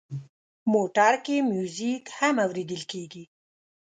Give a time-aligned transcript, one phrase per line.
[0.73, 3.23] موټر کې میوزیک هم اورېدل کېږي.